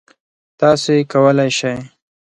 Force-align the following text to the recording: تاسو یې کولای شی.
تاسو 0.59 0.89
یې 0.97 1.03
کولای 1.11 1.49
شی. 1.57 1.75